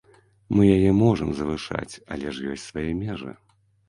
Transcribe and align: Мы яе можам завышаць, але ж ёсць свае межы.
Мы 0.59 0.63
яе 0.75 0.93
можам 1.01 1.29
завышаць, 1.39 1.99
але 2.15 2.33
ж 2.39 2.47
ёсць 2.55 2.65
свае 2.71 2.87
межы. 3.03 3.31